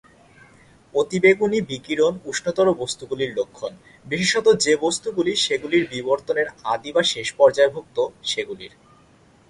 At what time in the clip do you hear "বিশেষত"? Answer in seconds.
4.07-4.47